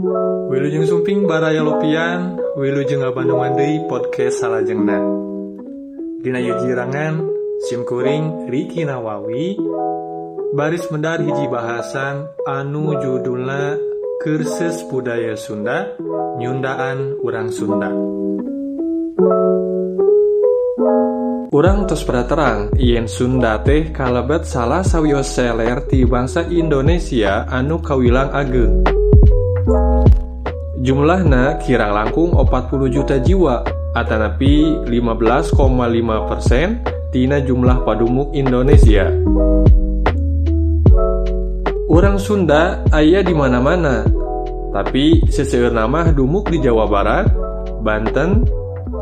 Wilujeng 0.00 0.88
Sumping 0.88 1.28
baraya 1.28 1.60
lopian 1.60 2.40
Wilujeng 2.56 3.04
Bandungan 3.12 3.52
Deui 3.52 3.84
podcast 3.84 4.40
salajengna. 4.40 4.96
Dina 6.24 6.40
yujirangan 6.40 7.20
simkuring 7.68 8.48
Riki 8.48 8.88
Nawawi 8.88 9.60
baris 10.56 10.88
mendar 10.88 11.20
hiji 11.20 11.44
bahasan 11.52 12.32
anu 12.48 12.96
judulna 12.96 13.76
kursus 14.24 14.88
budaya 14.88 15.36
Sunda 15.36 15.92
nyundaan 16.40 17.20
urang 17.20 17.52
Sunda. 17.52 17.92
Urang 21.52 21.84
tos 21.84 22.08
praterang 22.08 22.72
Yen 22.80 23.04
Sunda 23.04 23.60
teh 23.60 23.92
kalebet 23.92 24.48
salah 24.48 24.80
sawio 24.80 25.20
seler 25.20 25.84
ti 25.84 26.08
bangsa 26.08 26.48
Indonesia 26.48 27.44
anu 27.52 27.84
kawilang 27.84 28.32
ageng. 28.32 28.80
Jumlahna 30.80 31.60
kirang 31.60 31.92
langkung 31.92 32.32
40 32.32 32.88
juta 32.88 33.20
jiwa 33.20 33.68
atanapi 33.92 34.80
15,5 34.88 35.52
persen 36.24 36.80
tina 37.12 37.36
jumlah 37.44 37.84
padumuk 37.84 38.32
Indonesia. 38.32 39.12
Orang 41.84 42.16
Sunda 42.16 42.80
ayah 42.96 43.20
di 43.20 43.36
mana-mana, 43.36 44.08
tapi 44.72 45.20
seseur 45.28 45.68
nama 45.68 46.16
dumuk 46.16 46.48
di 46.48 46.64
Jawa 46.64 46.88
Barat, 46.88 47.28
Banten, 47.84 48.48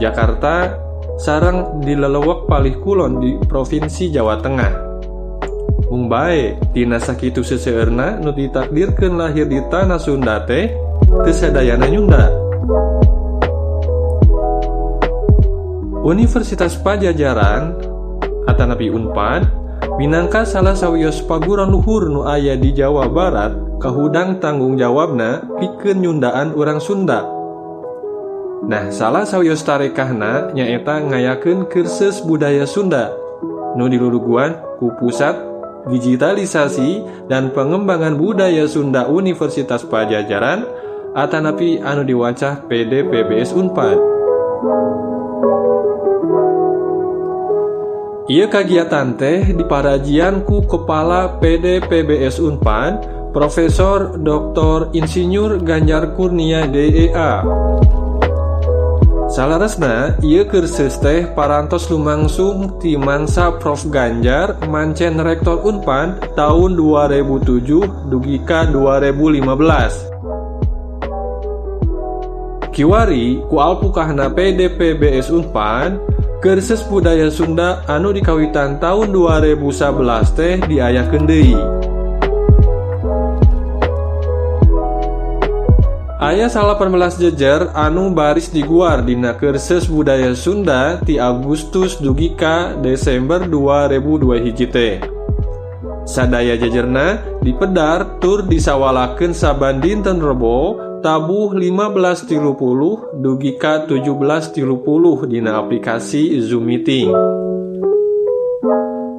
Jakarta, 0.00 0.80
sarang 1.20 1.84
di 1.84 1.92
lelewek 1.92 2.48
palih 2.48 2.80
kulon 2.80 3.20
di 3.20 3.36
Provinsi 3.44 4.08
Jawa 4.08 4.40
Tengah. 4.40 4.72
Mumbai, 5.92 6.56
tina 6.72 6.96
sakitu 6.96 7.44
seseurna 7.44 8.16
nu 8.16 8.32
ditakdirkeun 8.32 9.20
lahir 9.20 9.44
di 9.44 9.60
tanah 9.68 10.00
Sunda 10.00 10.40
teh 10.48 10.85
Kesadayana 11.06 11.86
Nyunda. 11.86 12.26
Universitas 16.02 16.74
Pajajaran 16.82 17.78
Atanapi 18.50 18.90
Unpad 18.90 19.46
minangka 20.02 20.42
salah 20.42 20.74
sawios 20.74 21.22
paguran 21.22 21.70
luhur 21.70 22.10
nu 22.10 22.26
aya 22.26 22.58
di 22.58 22.74
Jawa 22.74 23.06
Barat 23.06 23.54
kahudang 23.78 24.42
tanggung 24.42 24.74
jawabna 24.74 25.46
pikeun 25.62 26.02
nyundaan 26.02 26.58
orang 26.58 26.82
Sunda. 26.82 27.22
Nah 28.66 28.90
salah 28.90 29.22
sawios 29.22 29.62
tarekahna 29.62 30.50
nyaeta 30.58 31.06
ngayakeun 31.06 31.70
kursus 31.70 32.18
budaya 32.26 32.66
Sunda. 32.66 33.14
Nu 33.78 33.86
diluluguan 33.86 34.58
ku 34.82 34.90
pusat 34.98 35.38
digitalisasi 35.86 37.06
dan 37.30 37.54
pengembangan 37.54 38.18
budaya 38.18 38.66
Sunda 38.66 39.06
Universitas 39.06 39.86
Pajajaran 39.86 40.85
Atanapi 41.16 41.80
anu 41.80 42.04
diwacah 42.04 42.68
PDPBS 42.68 43.56
Unpad. 43.56 43.96
Ia 48.28 48.44
kagiatan 48.52 49.16
teh 49.16 49.56
di 49.56 49.64
parajian 49.64 50.44
ku 50.44 50.60
Kepala 50.68 51.40
PDPBS 51.40 52.36
Unpad, 52.36 53.08
Profesor 53.32 54.20
Dr. 54.20 54.92
Insinyur 54.92 55.64
Ganjar 55.64 56.12
Kurnia 56.12 56.68
DEA. 56.68 57.40
Salaresna, 59.32 60.20
ia 60.20 60.44
kursus 60.44 61.00
teh 61.00 61.32
parantos 61.32 61.88
lumangsung 61.88 62.76
ti 62.76 62.92
mangsa 63.00 63.56
Prof 63.56 63.88
Ganjar 63.88 64.60
mancen 64.68 65.16
Rektor 65.16 65.64
Unpad 65.64 66.36
tahun 66.36 66.76
2007 66.76 68.12
dugika 68.12 68.68
2015. 68.68 70.15
Kiwari 72.76 73.40
ku 73.48 73.56
Alpukahna 73.56 74.28
PDP 74.28 75.00
BS 75.00 75.32
Unpad 75.32 75.96
Kerses 76.44 76.84
budaya 76.84 77.32
Sunda 77.32 77.80
anu 77.88 78.12
dikawitan 78.12 78.76
tahun 78.76 79.16
2011 79.16 80.36
teh 80.36 80.60
di 80.68 80.76
ayah 80.76 81.08
Kendei 81.08 81.56
Ayah 86.20 86.52
salah 86.52 86.76
18 86.76 87.16
jejer 87.16 87.72
anu 87.72 88.12
baris 88.12 88.52
diguar 88.52 89.00
dina 89.08 89.32
Kerses 89.40 89.88
budaya 89.88 90.36
Sunda 90.36 91.00
ti 91.00 91.16
Agustus 91.16 91.96
Dugika 91.96 92.76
Desember 92.76 93.48
2002 93.48 94.44
hiji 94.44 94.66
teh. 94.68 95.00
Sadaya 96.04 96.60
jejerna 96.60 97.24
dipedar 97.40 98.20
tur 98.20 98.44
disawalaken 98.44 99.32
saban 99.32 99.80
dinten 99.80 100.20
Rebo 100.20 100.85
tabuh 101.00 101.52
1530 101.56 103.20
dugi 103.20 103.56
ka 103.60 103.84
1730 103.88 105.30
dina 105.30 105.60
aplikasi 105.60 106.36
Zoom 106.40 106.68
meeting. 106.68 107.12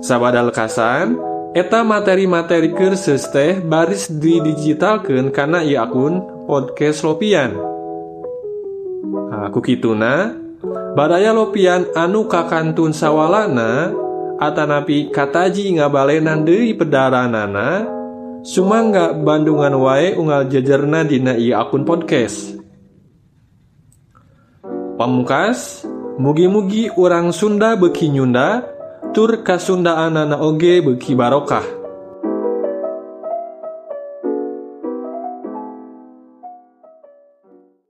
Sabadal 0.01 0.53
kasan, 0.53 1.17
eta 1.57 1.81
materi-materi 1.81 2.71
kursus 2.71 3.27
teh 3.33 3.59
baris 3.59 4.07
didigitalkeun 4.07 5.33
kana 5.33 5.65
ieu 5.65 5.81
akun 5.81 6.21
podcast 6.45 7.01
Lopian. 7.03 7.57
Aku 9.49 9.59
kituna, 9.59 10.37
badaya 10.93 11.33
Lopian 11.33 11.89
anu 11.97 12.29
kakantun 12.29 12.93
sawalana, 12.93 13.91
atanapi 14.37 15.09
kataji 15.09 15.81
ngabalenan 15.81 16.45
deui 16.45 16.77
pedaranana, 16.77 17.96
Sumangga 18.41 19.13
Bandungan 19.13 19.77
wae 19.77 20.17
unggal 20.17 20.49
jejerna 20.49 21.05
dina 21.05 21.37
ieu 21.37 21.53
akun 21.53 21.85
podcast. 21.85 22.57
Pamungkas, 24.97 25.85
mugi-mugi 26.17 26.89
urang 26.97 27.29
Sunda 27.29 27.77
beki 27.77 28.09
nyunda, 28.09 28.65
tur 29.13 29.45
kasundaan 29.45 30.17
anak 30.17 30.41
oge 30.41 30.81
beki 30.81 31.13
barokah. 31.13 31.76